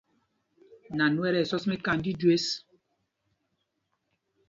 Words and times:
Nanu 0.97 1.21
ɛ 1.27 1.29
tí 1.33 1.39
ɛsɔs 1.43 1.63
míkand 1.69 2.01
tí 2.05 2.11
jüés. 2.19 2.45